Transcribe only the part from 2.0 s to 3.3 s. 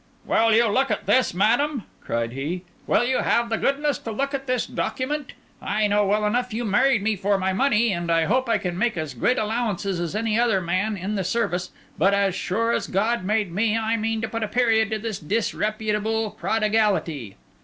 cried he. "Will you